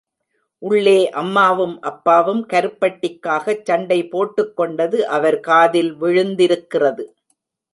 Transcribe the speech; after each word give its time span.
உள்ளே 0.61 1.09
அம்மாவும் 1.09 1.81
அப்பாவும் 1.81 2.47
கருப்பட்டிக்காகச் 2.47 3.61
சண்டை 3.63 4.07
போட்டுக் 4.07 4.55
கொண்டது 4.55 5.07
அவர் 5.07 5.39
காதில் 5.39 6.01
விழுந்திருக்கிறது. 6.01 7.05